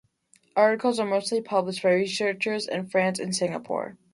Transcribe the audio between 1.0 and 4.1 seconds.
mostly published by researchers in France and Singapore.